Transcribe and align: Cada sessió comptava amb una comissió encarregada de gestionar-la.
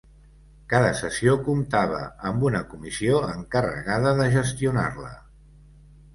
Cada 0.71 0.93
sessió 1.01 1.35
comptava 1.49 1.99
amb 2.31 2.47
una 2.49 2.63
comissió 2.73 3.21
encarregada 3.35 4.15
de 4.23 4.27
gestionar-la. 4.39 5.15